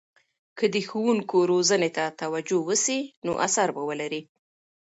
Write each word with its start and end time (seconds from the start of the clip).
که 0.57 0.65
د 0.73 0.75
ښوونکو 0.89 1.37
روزنې 1.51 1.89
ته 1.97 2.03
توجه 2.21 2.57
وسي، 2.69 2.99
نو 3.25 3.31
اثر 3.45 3.67
به 3.75 3.81
ولري. 3.89 4.21